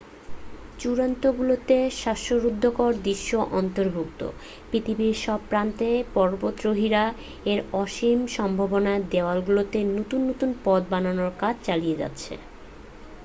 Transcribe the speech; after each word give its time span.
চূড়াগুলোতে 0.79 1.77
শ্বাসরুদ্ধকর 1.99 2.91
দৃশ্য 3.03 3.29
অন্তর্ভুক্ত 3.53 4.21
পৃথিবীর 4.69 5.15
সব 5.21 5.39
প্রান্তের 5.49 5.97
পর্বতারোহীরা 6.13 7.03
এর 7.45 7.59
অসীম 7.75 8.19
সম্ভাবনার 8.35 8.99
দেয়ালগুলোতে 9.09 9.79
নতুন 9.91 10.21
নতুন 10.29 10.49
পথ 10.63 10.81
বানানোর 10.91 11.31
কাজ 11.39 11.55
চালিয়ে 11.67 11.99
যাচ্ছে 12.01 12.33